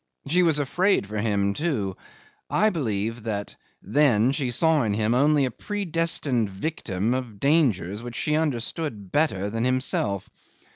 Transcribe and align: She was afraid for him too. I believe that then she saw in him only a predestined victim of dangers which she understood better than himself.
She 0.27 0.41
was 0.41 0.57
afraid 0.57 1.05
for 1.05 1.19
him 1.19 1.53
too. 1.53 1.95
I 2.49 2.71
believe 2.71 3.21
that 3.21 3.55
then 3.83 4.31
she 4.31 4.49
saw 4.49 4.81
in 4.81 4.95
him 4.95 5.13
only 5.13 5.45
a 5.45 5.51
predestined 5.51 6.49
victim 6.49 7.13
of 7.13 7.39
dangers 7.39 8.01
which 8.01 8.15
she 8.15 8.35
understood 8.35 9.11
better 9.11 9.51
than 9.51 9.63
himself. 9.63 10.27